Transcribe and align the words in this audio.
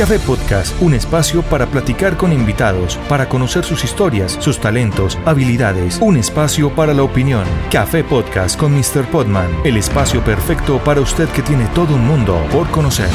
Café 0.00 0.18
Podcast, 0.18 0.80
un 0.80 0.94
espacio 0.94 1.42
para 1.42 1.66
platicar 1.66 2.16
con 2.16 2.32
invitados, 2.32 2.96
para 3.06 3.28
conocer 3.28 3.64
sus 3.64 3.84
historias, 3.84 4.32
sus 4.40 4.58
talentos, 4.58 5.18
habilidades, 5.26 5.98
un 6.00 6.16
espacio 6.16 6.74
para 6.74 6.94
la 6.94 7.02
opinión. 7.02 7.44
Café 7.70 8.02
Podcast 8.02 8.58
con 8.58 8.72
Mr. 8.72 9.04
Podman, 9.10 9.50
el 9.62 9.76
espacio 9.76 10.24
perfecto 10.24 10.78
para 10.78 11.02
usted 11.02 11.28
que 11.28 11.42
tiene 11.42 11.66
todo 11.74 11.94
un 11.96 12.06
mundo 12.06 12.42
por 12.50 12.70
conocer. 12.70 13.10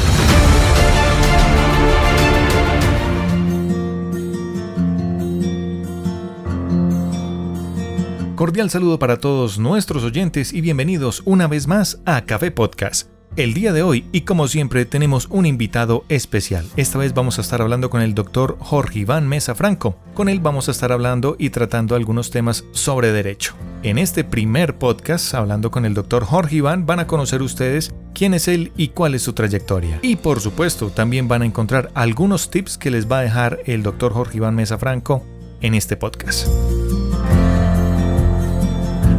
Cordial 8.36 8.70
saludo 8.70 9.00
para 9.00 9.18
todos 9.18 9.58
nuestros 9.58 10.04
oyentes 10.04 10.54
y 10.54 10.62
bienvenidos 10.62 11.24
una 11.26 11.48
vez 11.48 11.66
más 11.66 12.00
a 12.06 12.26
Café 12.26 12.52
Podcast 12.52 13.15
el 13.38 13.54
día 13.54 13.74
de 13.74 13.84
hoy 13.84 14.06
y 14.12 14.22
como 14.22 14.48
siempre 14.48 14.86
tenemos 14.86 15.28
un 15.30 15.46
invitado 15.46 16.06
especial. 16.10 16.66
Esta 16.78 16.98
vez 16.98 17.14
vamos 17.14 17.38
a 17.38 17.42
estar 17.42 17.62
hablando 17.62 17.90
con 17.90 18.02
el 18.02 18.14
doctor 18.14 18.58
Jorge 18.60 19.00
Iván 19.00 19.28
Mesa 19.28 19.56
Franco. 19.56 19.98
Con 20.14 20.30
él 20.30 20.40
vamos 20.40 20.68
a 20.68 20.72
estar 20.72 20.92
hablando 20.92 21.36
y 21.38 21.50
tratando 21.50 21.96
algunos 21.96 22.32
temas 22.32 22.64
sobre 22.72 23.12
derecho. 23.12 23.56
En 23.84 23.98
este 23.98 24.24
primer 24.24 24.78
podcast, 24.78 25.34
hablando 25.34 25.70
con 25.70 25.86
el 25.86 25.94
doctor 25.94 26.24
Jorge 26.24 26.58
Iván, 26.58 26.86
van 26.86 27.00
a 27.00 27.08
conocer 27.08 27.42
ustedes 27.42 27.94
quién 28.14 28.34
es 28.34 28.48
él 28.48 28.72
y 28.78 28.90
cuál 28.90 29.16
es 29.16 29.24
su 29.24 29.34
trayectoria. 29.34 30.00
Y 30.02 30.16
por 30.16 30.40
supuesto, 30.40 30.90
también 30.90 31.28
van 31.28 31.42
a 31.42 31.46
encontrar 31.46 31.92
algunos 31.94 32.50
tips 32.50 32.78
que 32.78 32.92
les 32.92 33.12
va 33.12 33.20
a 33.20 33.24
dejar 33.24 33.60
el 33.66 33.84
doctor 33.84 34.14
Jorge 34.14 34.38
Iván 34.38 34.56
Mesa 34.56 34.78
Franco 34.78 35.24
en 35.62 35.74
este 35.76 35.98
podcast. 35.98 36.48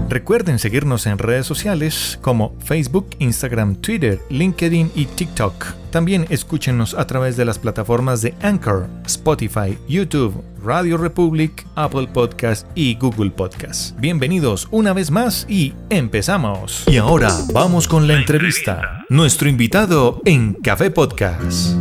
Recuerden 0.09 0.60
seguirnos 0.60 1.06
en 1.06 1.19
redes 1.19 1.46
sociales 1.46 2.19
como 2.23 2.55
Facebook, 2.64 3.09
Instagram, 3.19 3.77
Twitter, 3.77 4.20
LinkedIn 4.30 4.92
y 4.95 5.06
TikTok. 5.06 5.74
También 5.91 6.27
escúchenos 6.30 6.95
a 6.95 7.06
través 7.06 7.37
de 7.37 7.45
las 7.45 7.59
plataformas 7.59 8.23
de 8.23 8.34
Anchor, 8.41 8.88
Spotify, 9.05 9.77
YouTube, 9.88 10.45
Radio 10.62 10.97
Republic, 10.97 11.67
Apple 11.75 12.06
Podcast 12.12 12.67
y 12.75 12.95
Google 12.97 13.30
Podcast. 13.30 13.98
Bienvenidos 13.98 14.69
una 14.70 14.92
vez 14.92 15.11
más 15.11 15.45
y 15.48 15.75
empezamos. 15.91 16.84
Y 16.86 16.98
ahora 16.98 17.30
vamos 17.52 17.89
con 17.89 18.06
la 18.06 18.14
entrevista. 18.14 19.05
Nuestro 19.08 19.48
invitado 19.48 20.23
en 20.25 20.55
Café 20.55 20.91
Podcast. 20.91 21.75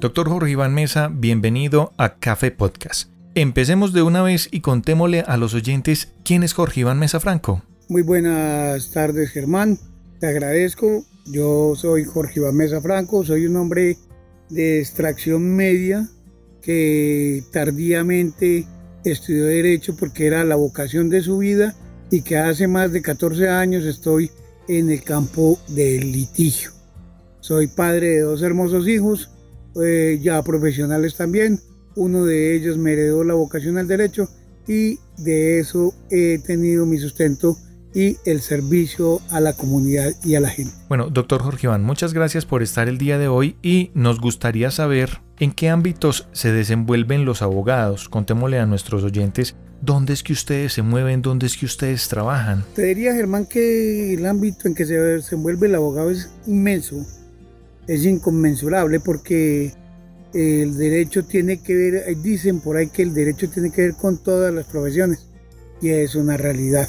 Doctor 0.00 0.28
Jorge 0.28 0.52
Iván 0.52 0.72
Mesa, 0.72 1.10
bienvenido 1.12 1.92
a 1.98 2.14
Café 2.14 2.52
Podcast. 2.52 3.17
Empecemos 3.40 3.92
de 3.92 4.02
una 4.02 4.20
vez 4.20 4.48
y 4.50 4.62
contémosle 4.62 5.20
a 5.20 5.36
los 5.36 5.54
oyentes 5.54 6.12
quién 6.24 6.42
es 6.42 6.54
Jorge 6.54 6.80
Iván 6.80 6.98
Mesa 6.98 7.20
Franco. 7.20 7.62
Muy 7.88 8.02
buenas 8.02 8.90
tardes 8.90 9.30
Germán, 9.30 9.78
te 10.18 10.26
agradezco. 10.26 11.04
Yo 11.24 11.74
soy 11.76 12.02
Jorge 12.02 12.40
Iván 12.40 12.56
Mesa 12.56 12.80
Franco, 12.80 13.24
soy 13.24 13.46
un 13.46 13.54
hombre 13.54 13.96
de 14.50 14.80
extracción 14.80 15.54
media 15.54 16.08
que 16.60 17.44
tardíamente 17.52 18.66
estudió 19.04 19.44
derecho 19.44 19.94
porque 19.94 20.26
era 20.26 20.42
la 20.42 20.56
vocación 20.56 21.08
de 21.08 21.22
su 21.22 21.38
vida 21.38 21.76
y 22.10 22.22
que 22.22 22.38
hace 22.38 22.66
más 22.66 22.90
de 22.90 23.02
14 23.02 23.50
años 23.50 23.84
estoy 23.84 24.32
en 24.66 24.90
el 24.90 25.04
campo 25.04 25.60
del 25.68 26.10
litigio. 26.10 26.72
Soy 27.38 27.68
padre 27.68 28.08
de 28.08 28.20
dos 28.22 28.42
hermosos 28.42 28.88
hijos, 28.88 29.30
eh, 29.80 30.18
ya 30.20 30.42
profesionales 30.42 31.14
también, 31.14 31.60
uno 31.98 32.24
de 32.24 32.54
ellos 32.54 32.78
me 32.78 32.92
heredó 32.92 33.24
la 33.24 33.34
vocación 33.34 33.76
al 33.76 33.88
derecho 33.88 34.28
y 34.68 34.98
de 35.16 35.58
eso 35.58 35.92
he 36.10 36.38
tenido 36.38 36.86
mi 36.86 36.98
sustento 36.98 37.56
y 37.92 38.16
el 38.24 38.40
servicio 38.40 39.20
a 39.30 39.40
la 39.40 39.54
comunidad 39.54 40.12
y 40.22 40.36
a 40.36 40.40
la 40.40 40.48
gente. 40.48 40.72
Bueno, 40.88 41.10
doctor 41.10 41.42
Jorge 41.42 41.66
Iván, 41.66 41.82
muchas 41.82 42.14
gracias 42.14 42.46
por 42.46 42.62
estar 42.62 42.88
el 42.88 42.98
día 42.98 43.18
de 43.18 43.26
hoy 43.26 43.56
y 43.62 43.90
nos 43.94 44.20
gustaría 44.20 44.70
saber 44.70 45.20
en 45.40 45.50
qué 45.52 45.70
ámbitos 45.70 46.28
se 46.32 46.52
desenvuelven 46.52 47.24
los 47.24 47.42
abogados. 47.42 48.08
Contémosle 48.08 48.60
a 48.60 48.66
nuestros 48.66 49.02
oyentes 49.02 49.56
dónde 49.80 50.12
es 50.12 50.22
que 50.22 50.34
ustedes 50.34 50.74
se 50.74 50.82
mueven, 50.82 51.22
dónde 51.22 51.46
es 51.46 51.56
que 51.56 51.66
ustedes 51.66 52.06
trabajan. 52.08 52.64
Te 52.76 52.84
diría, 52.84 53.14
Germán, 53.14 53.46
que 53.46 54.14
el 54.14 54.24
ámbito 54.26 54.68
en 54.68 54.74
que 54.76 54.84
se 54.84 54.94
desenvuelve 54.94 55.66
el 55.66 55.74
abogado 55.74 56.10
es 56.10 56.30
inmenso, 56.46 57.04
es 57.88 58.04
inconmensurable 58.04 59.00
porque 59.00 59.72
el 60.34 60.76
derecho 60.76 61.24
tiene 61.24 61.62
que 61.62 61.74
ver, 61.74 62.16
dicen 62.18 62.60
por 62.60 62.76
ahí 62.76 62.88
que 62.88 63.02
el 63.02 63.14
derecho 63.14 63.48
tiene 63.48 63.70
que 63.70 63.82
ver 63.82 63.94
con 63.94 64.22
todas 64.22 64.52
las 64.52 64.66
profesiones 64.66 65.26
y 65.80 65.90
es 65.90 66.14
una 66.14 66.36
realidad. 66.36 66.88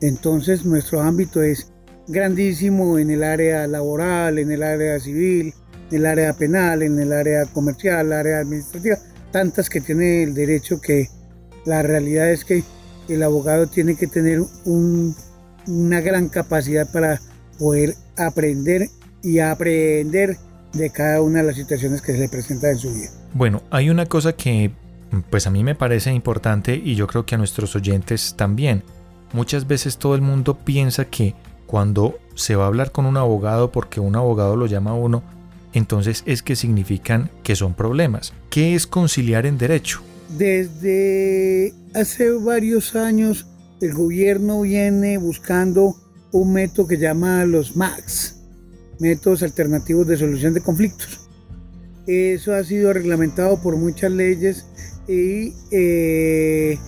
Entonces 0.00 0.64
nuestro 0.64 1.00
ámbito 1.00 1.42
es 1.42 1.72
grandísimo 2.06 2.98
en 2.98 3.10
el 3.10 3.22
área 3.22 3.66
laboral, 3.66 4.38
en 4.38 4.52
el 4.52 4.62
área 4.62 4.98
civil, 5.00 5.52
en 5.90 5.96
el 5.96 6.06
área 6.06 6.32
penal, 6.34 6.82
en 6.82 6.98
el 6.98 7.12
área 7.12 7.46
comercial, 7.46 8.06
el 8.06 8.12
área 8.12 8.38
administrativa, 8.40 8.96
tantas 9.32 9.68
que 9.68 9.80
tiene 9.80 10.22
el 10.22 10.34
derecho 10.34 10.80
que 10.80 11.08
la 11.64 11.82
realidad 11.82 12.30
es 12.30 12.44
que 12.44 12.62
el 13.08 13.22
abogado 13.22 13.66
tiene 13.66 13.96
que 13.96 14.06
tener 14.06 14.42
una 14.64 16.00
gran 16.00 16.28
capacidad 16.28 16.90
para 16.90 17.20
poder 17.58 17.94
aprender 18.16 18.88
y 19.22 19.40
aprender 19.40 20.36
de 20.72 20.90
cada 20.90 21.22
una 21.22 21.40
de 21.40 21.46
las 21.46 21.56
situaciones 21.56 22.02
que 22.02 22.12
se 22.12 22.18
le 22.18 22.28
presenta 22.28 22.70
en 22.70 22.78
su 22.78 22.92
vida. 22.92 23.10
Bueno, 23.34 23.62
hay 23.70 23.90
una 23.90 24.06
cosa 24.06 24.34
que 24.34 24.72
pues 25.30 25.46
a 25.46 25.50
mí 25.50 25.64
me 25.64 25.74
parece 25.74 26.12
importante 26.12 26.74
y 26.82 26.94
yo 26.94 27.06
creo 27.06 27.24
que 27.24 27.34
a 27.34 27.38
nuestros 27.38 27.74
oyentes 27.76 28.34
también. 28.36 28.82
Muchas 29.32 29.66
veces 29.66 29.98
todo 29.98 30.14
el 30.14 30.22
mundo 30.22 30.56
piensa 30.56 31.04
que 31.04 31.34
cuando 31.66 32.18
se 32.34 32.56
va 32.56 32.64
a 32.64 32.68
hablar 32.68 32.92
con 32.92 33.06
un 33.06 33.16
abogado 33.16 33.72
porque 33.72 34.00
un 34.00 34.16
abogado 34.16 34.56
lo 34.56 34.66
llama 34.66 34.92
a 34.92 34.94
uno, 34.94 35.22
entonces 35.72 36.22
es 36.26 36.42
que 36.42 36.56
significan 36.56 37.30
que 37.42 37.56
son 37.56 37.74
problemas. 37.74 38.32
¿Qué 38.50 38.74
es 38.74 38.86
conciliar 38.86 39.46
en 39.46 39.58
derecho? 39.58 40.00
Desde 40.36 41.74
hace 41.94 42.30
varios 42.32 42.94
años 42.94 43.46
el 43.80 43.94
gobierno 43.94 44.62
viene 44.62 45.18
buscando 45.18 45.96
un 46.32 46.52
método 46.52 46.88
que 46.88 46.98
llama 46.98 47.44
los 47.44 47.76
MAX, 47.76 48.37
métodos 48.98 49.42
alternativos 49.42 50.06
de 50.06 50.16
solución 50.16 50.54
de 50.54 50.60
conflictos. 50.60 51.28
Eso 52.06 52.54
ha 52.54 52.64
sido 52.64 52.92
reglamentado 52.92 53.60
por 53.60 53.76
muchas 53.76 54.10
leyes 54.10 54.64
y 55.06 55.52
eh, 55.70 56.78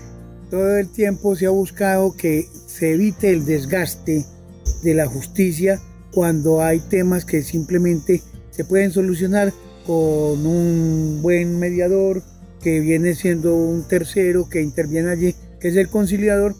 todo 0.51 0.79
el 0.79 0.89
tiempo 0.89 1.37
se 1.37 1.47
ha 1.47 1.51
buscado 1.51 2.17
que 2.17 2.49
se 2.67 2.93
evite 2.93 3.31
el 3.31 3.45
desgaste 3.45 4.25
de 4.83 4.95
la 4.95 5.07
justicia 5.07 5.81
cuando 6.13 6.63
hay 6.63 6.81
temas 6.81 7.25
que 7.25 7.43
simplemente 7.43 8.23
se 8.51 8.65
pueden 8.65 8.91
solucionar 8.91 9.53
con 9.87 10.47
un 10.47 11.21
buen 11.23 11.59
mediador 11.59 12.23
que 12.63 12.81
viene 12.81 13.15
siendo 13.15 13.55
un 13.55 13.87
tercero 13.87 14.49
que 14.49 14.61
interviene 14.61 15.11
allí, 15.11 15.35
que 15.61 15.69
es 15.69 15.77
el 15.77 15.89
conciliador, 15.89 16.55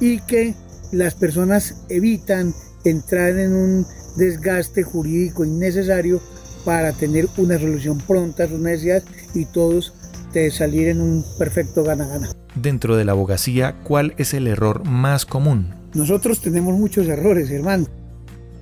y 0.00 0.20
que 0.20 0.54
las 0.92 1.14
personas 1.14 1.76
evitan 1.88 2.54
entrar 2.84 3.38
en 3.38 3.54
un 3.54 3.86
desgaste 4.16 4.82
jurídico 4.82 5.44
innecesario 5.44 6.20
para 6.64 6.92
tener 6.92 7.28
una 7.36 7.58
solución 7.58 7.98
pronta 7.98 8.44
a 8.44 8.48
sus 8.48 8.58
necesidades 8.58 9.04
y 9.34 9.44
todos 9.44 9.94
de 10.32 10.50
salir 10.50 10.88
en 10.88 11.00
un 11.00 11.24
perfecto 11.38 11.84
gana-gana. 11.84 12.30
Dentro 12.54 12.96
de 12.96 13.04
la 13.04 13.12
abogacía, 13.12 13.76
¿cuál 13.84 14.14
es 14.18 14.34
el 14.34 14.46
error 14.46 14.84
más 14.84 15.26
común? 15.26 15.74
Nosotros 15.94 16.40
tenemos 16.40 16.76
muchos 16.76 17.06
errores, 17.06 17.50
hermano, 17.50 17.86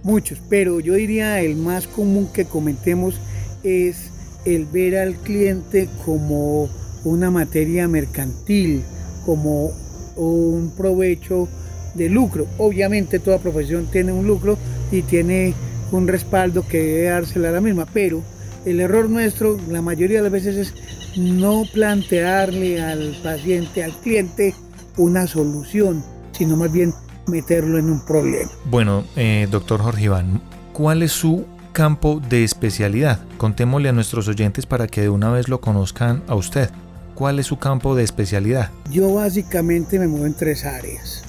muchos, 0.03 0.41
pero 0.49 0.81
yo 0.81 0.95
diría 0.95 1.41
el 1.41 1.57
más 1.57 1.87
común 1.87 2.29
que 2.33 2.45
cometemos 2.45 3.21
es 3.63 4.11
el 4.45 4.67
ver 4.67 4.97
al 4.97 5.15
cliente 5.15 5.89
como 6.05 6.69
una 7.05 7.31
materia 7.31 7.89
mercantil, 7.89 8.83
como 9.25 9.73
un 10.17 10.73
provecho 10.77 11.49
de 11.95 12.09
lucro. 12.09 12.47
Obviamente 12.59 13.19
toda 13.19 13.39
profesión 13.39 13.87
tiene 13.91 14.13
un 14.13 14.27
lucro 14.27 14.59
y 14.99 15.03
tiene 15.03 15.55
un 15.93 16.09
respaldo 16.09 16.67
que 16.67 16.79
debe 16.79 17.09
dársela 17.09 17.49
a 17.51 17.53
la 17.53 17.61
misma, 17.61 17.87
pero 17.93 18.23
el 18.65 18.81
error 18.81 19.09
nuestro 19.11 19.59
la 19.69 19.83
mayoría 19.83 20.19
de 20.19 20.25
las 20.25 20.33
veces 20.33 20.57
es 20.57 20.75
no 21.17 21.65
plantearle 21.73 22.83
al 22.83 23.17
paciente, 23.23 23.85
al 23.85 23.93
cliente, 24.01 24.55
una 24.97 25.27
solución, 25.27 26.05
sino 26.33 26.57
más 26.57 26.73
bien 26.73 26.93
meterlo 27.27 27.79
en 27.79 27.91
un 27.91 28.05
problema. 28.05 28.51
Bueno, 28.67 29.05
eh, 29.17 29.47
doctor 29.51 29.81
Jorge 29.81 30.05
Iván, 30.05 30.41
¿cuál 30.73 31.03
es 31.03 31.13
su 31.13 31.45
campo 31.73 32.21
de 32.29 32.45
especialidad? 32.45 33.21
Contémosle 33.37 33.89
a 33.89 33.93
nuestros 33.93 34.29
oyentes 34.29 34.67
para 34.67 34.87
que 34.87 35.03
de 35.03 35.09
una 35.09 35.31
vez 35.31 35.49
lo 35.49 35.61
conozcan 35.61 36.23
a 36.27 36.35
usted. 36.35 36.71
¿Cuál 37.15 37.39
es 37.39 37.47
su 37.47 37.59
campo 37.59 37.95
de 37.95 38.03
especialidad? 38.03 38.71
Yo 38.91 39.15
básicamente 39.15 39.99
me 39.99 40.09
muevo 40.09 40.27
en 40.27 40.35
tres 40.35 40.65
áreas 40.65 41.25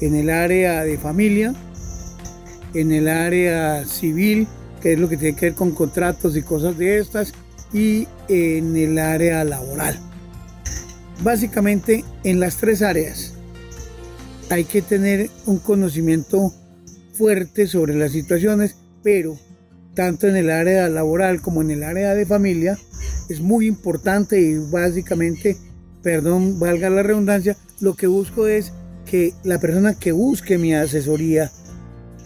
en 0.00 0.14
el 0.14 0.30
área 0.30 0.82
de 0.82 0.98
familia, 0.98 1.54
en 2.74 2.92
el 2.92 3.08
área 3.08 3.84
civil, 3.84 4.46
que 4.80 4.94
es 4.94 4.98
lo 4.98 5.08
que 5.08 5.16
tiene 5.16 5.36
que 5.36 5.46
ver 5.46 5.54
con 5.54 5.72
contratos 5.72 6.36
y 6.36 6.42
cosas 6.42 6.76
de 6.78 6.98
estas, 6.98 7.32
y 7.72 8.06
en 8.28 8.76
el 8.76 8.98
área 8.98 9.44
laboral. 9.44 9.98
Básicamente 11.22 12.04
en 12.24 12.40
las 12.40 12.56
tres 12.56 12.82
áreas 12.82 13.34
hay 14.48 14.64
que 14.64 14.82
tener 14.82 15.30
un 15.46 15.58
conocimiento 15.58 16.52
fuerte 17.12 17.66
sobre 17.66 17.94
las 17.94 18.12
situaciones, 18.12 18.76
pero 19.02 19.38
tanto 19.94 20.26
en 20.26 20.36
el 20.36 20.50
área 20.50 20.88
laboral 20.88 21.40
como 21.42 21.62
en 21.62 21.70
el 21.70 21.82
área 21.82 22.14
de 22.14 22.26
familia, 22.26 22.78
es 23.28 23.40
muy 23.40 23.66
importante 23.66 24.40
y 24.40 24.56
básicamente, 24.56 25.56
perdón, 26.02 26.58
valga 26.58 26.90
la 26.90 27.02
redundancia, 27.02 27.56
lo 27.80 27.94
que 27.94 28.06
busco 28.06 28.46
es 28.46 28.72
que 29.04 29.34
la 29.44 29.60
persona 29.60 29.94
que 29.94 30.12
busque 30.12 30.58
mi 30.58 30.74
asesoría, 30.74 31.50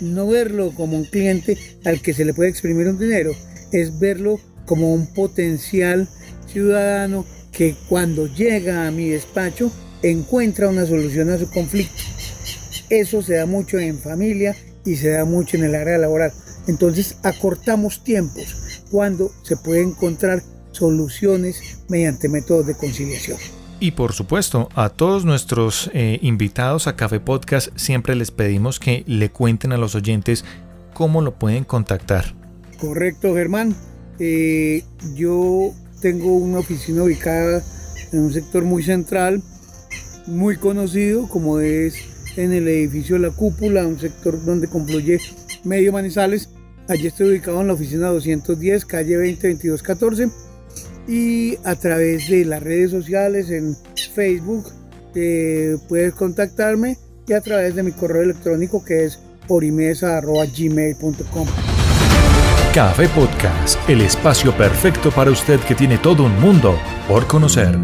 no 0.00 0.26
verlo 0.28 0.72
como 0.72 0.96
un 0.96 1.04
cliente 1.04 1.58
al 1.84 2.00
que 2.00 2.14
se 2.14 2.24
le 2.24 2.34
puede 2.34 2.50
exprimir 2.50 2.88
un 2.88 2.98
dinero, 2.98 3.32
es 3.72 3.98
verlo 3.98 4.40
como 4.66 4.92
un 4.92 5.06
potencial 5.06 6.08
ciudadano 6.46 7.24
que 7.52 7.76
cuando 7.88 8.26
llega 8.26 8.86
a 8.86 8.90
mi 8.90 9.08
despacho 9.08 9.70
encuentra 10.02 10.68
una 10.68 10.86
solución 10.86 11.30
a 11.30 11.38
su 11.38 11.50
conflicto. 11.50 12.02
Eso 12.90 13.22
se 13.22 13.34
da 13.34 13.46
mucho 13.46 13.78
en 13.78 13.98
familia 13.98 14.54
y 14.84 14.96
se 14.96 15.10
da 15.10 15.24
mucho 15.24 15.56
en 15.56 15.64
el 15.64 15.74
área 15.74 15.98
laboral. 15.98 16.32
Entonces 16.66 17.16
acortamos 17.22 18.04
tiempos 18.04 18.82
cuando 18.90 19.32
se 19.42 19.56
puede 19.56 19.82
encontrar 19.82 20.42
soluciones 20.72 21.60
mediante 21.88 22.28
métodos 22.28 22.66
de 22.66 22.74
conciliación. 22.74 23.38
Y 23.80 23.90
por 23.92 24.12
supuesto, 24.12 24.68
a 24.74 24.88
todos 24.88 25.24
nuestros 25.24 25.90
eh, 25.92 26.18
invitados 26.22 26.86
a 26.86 26.96
Café 26.96 27.20
Podcast 27.20 27.68
siempre 27.76 28.14
les 28.14 28.30
pedimos 28.30 28.78
que 28.78 29.04
le 29.06 29.30
cuenten 29.30 29.72
a 29.72 29.76
los 29.76 29.94
oyentes 29.94 30.44
cómo 30.94 31.20
lo 31.20 31.34
pueden 31.38 31.64
contactar. 31.64 32.34
Correcto, 32.80 33.34
Germán. 33.34 33.74
Eh, 34.18 34.84
yo 35.14 35.72
tengo 36.00 36.36
una 36.36 36.60
oficina 36.60 37.02
ubicada 37.02 37.62
en 38.12 38.20
un 38.20 38.32
sector 38.32 38.64
muy 38.64 38.82
central, 38.82 39.42
muy 40.26 40.56
conocido, 40.56 41.28
como 41.28 41.58
es 41.58 41.96
en 42.36 42.52
el 42.52 42.68
edificio 42.68 43.18
La 43.18 43.30
Cúpula, 43.30 43.86
un 43.86 43.98
sector 43.98 44.42
donde 44.44 44.68
confluye 44.68 45.18
Medio 45.64 45.92
Manizales. 45.92 46.48
Allí 46.88 47.06
estoy 47.06 47.30
ubicado 47.30 47.60
en 47.60 47.68
la 47.68 47.74
oficina 47.74 48.08
210, 48.08 48.84
calle 48.86 49.16
20 49.16 49.58
14 49.82 50.43
y 51.06 51.56
a 51.64 51.76
través 51.76 52.28
de 52.28 52.44
las 52.44 52.62
redes 52.62 52.90
sociales 52.90 53.50
en 53.50 53.76
Facebook 54.14 54.72
eh, 55.14 55.76
puedes 55.88 56.14
contactarme 56.14 56.98
y 57.26 57.32
a 57.32 57.40
través 57.40 57.74
de 57.74 57.82
mi 57.82 57.92
correo 57.92 58.22
electrónico 58.22 58.84
que 58.84 59.04
es 59.04 59.18
orimesa.gmail.com. 59.48 61.46
Café 62.74 63.08
Podcast, 63.08 63.78
el 63.88 64.00
espacio 64.00 64.56
perfecto 64.56 65.10
para 65.12 65.30
usted 65.30 65.60
que 65.60 65.74
tiene 65.76 65.98
todo 65.98 66.24
un 66.24 66.40
mundo 66.40 66.76
por 67.06 67.26
conocer. 67.26 67.78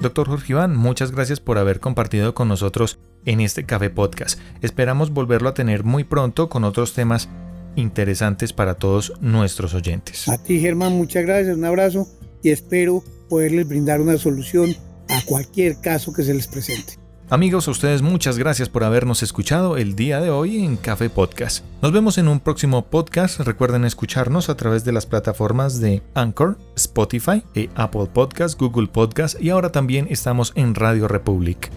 Doctor 0.00 0.28
Jorge 0.28 0.52
Iván, 0.52 0.76
muchas 0.76 1.10
gracias 1.10 1.40
por 1.40 1.58
haber 1.58 1.80
compartido 1.80 2.32
con 2.32 2.46
nosotros 2.46 3.00
en 3.24 3.40
este 3.40 3.64
Café 3.64 3.90
Podcast. 3.90 4.38
Esperamos 4.62 5.10
volverlo 5.10 5.48
a 5.48 5.54
tener 5.54 5.82
muy 5.82 6.04
pronto 6.04 6.48
con 6.48 6.62
otros 6.62 6.94
temas 6.94 7.28
interesantes 7.74 8.52
para 8.52 8.74
todos 8.74 9.12
nuestros 9.20 9.74
oyentes. 9.74 10.28
A 10.28 10.40
ti 10.40 10.60
Germán, 10.60 10.92
muchas 10.92 11.24
gracias, 11.24 11.56
un 11.56 11.64
abrazo 11.64 12.06
y 12.44 12.50
espero 12.50 13.02
poderles 13.28 13.66
brindar 13.66 14.00
una 14.00 14.18
solución 14.18 14.70
a 15.08 15.20
cualquier 15.26 15.80
caso 15.80 16.12
que 16.12 16.22
se 16.22 16.32
les 16.32 16.46
presente. 16.46 16.94
Amigos, 17.30 17.68
a 17.68 17.72
ustedes 17.72 18.00
muchas 18.00 18.38
gracias 18.38 18.70
por 18.70 18.84
habernos 18.84 19.22
escuchado 19.22 19.76
el 19.76 19.94
día 19.94 20.18
de 20.18 20.30
hoy 20.30 20.64
en 20.64 20.78
Café 20.78 21.10
Podcast. 21.10 21.62
Nos 21.82 21.92
vemos 21.92 22.16
en 22.16 22.26
un 22.26 22.40
próximo 22.40 22.86
podcast. 22.86 23.40
Recuerden 23.40 23.84
escucharnos 23.84 24.48
a 24.48 24.56
través 24.56 24.86
de 24.86 24.92
las 24.92 25.04
plataformas 25.04 25.78
de 25.78 26.02
Anchor, 26.14 26.56
Spotify, 26.74 27.42
e 27.54 27.68
Apple 27.74 28.06
Podcast, 28.06 28.58
Google 28.58 28.86
Podcast 28.86 29.38
y 29.42 29.50
ahora 29.50 29.70
también 29.70 30.06
estamos 30.08 30.54
en 30.54 30.74
Radio 30.74 31.06
Republic. 31.06 31.70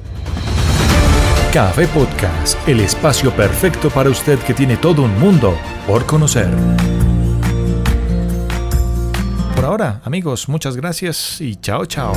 Café 1.51 1.85
Podcast, 1.87 2.57
el 2.65 2.79
espacio 2.79 3.35
perfecto 3.35 3.89
para 3.89 4.09
usted 4.09 4.39
que 4.39 4.53
tiene 4.53 4.77
todo 4.77 5.01
un 5.01 5.19
mundo 5.19 5.53
por 5.85 6.05
conocer. 6.05 6.49
Por 9.53 9.65
ahora, 9.65 9.99
amigos, 10.05 10.47
muchas 10.47 10.77
gracias 10.77 11.41
y 11.41 11.57
chao 11.57 11.85
chao. 11.85 12.13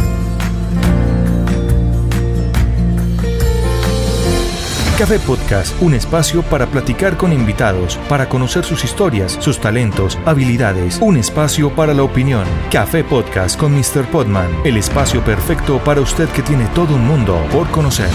Café 4.96 5.18
Podcast, 5.18 5.74
un 5.82 5.92
espacio 5.92 6.44
para 6.44 6.66
platicar 6.66 7.16
con 7.16 7.32
invitados, 7.32 7.96
para 8.08 8.28
conocer 8.28 8.64
sus 8.64 8.84
historias, 8.84 9.36
sus 9.40 9.58
talentos, 9.58 10.16
habilidades, 10.24 11.00
un 11.00 11.16
espacio 11.16 11.74
para 11.74 11.92
la 11.94 12.04
opinión. 12.04 12.44
Café 12.70 13.02
Podcast 13.02 13.58
con 13.58 13.74
Mr. 13.74 14.08
Podman, 14.12 14.52
el 14.64 14.76
espacio 14.76 15.20
perfecto 15.24 15.82
para 15.82 16.00
usted 16.00 16.28
que 16.28 16.42
tiene 16.42 16.66
todo 16.76 16.94
un 16.94 17.08
mundo 17.08 17.44
por 17.50 17.68
conocer. 17.72 18.08